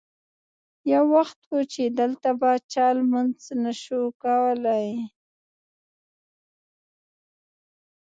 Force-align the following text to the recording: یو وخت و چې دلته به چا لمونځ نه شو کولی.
یو 0.91 1.03
وخت 1.15 1.39
و 1.53 1.59
چې 1.73 1.83
دلته 1.99 2.29
به 2.39 2.51
چا 2.71 2.87
لمونځ 2.97 3.39
نه 3.63 3.73
شو 3.81 4.01
کولی. 4.23 4.87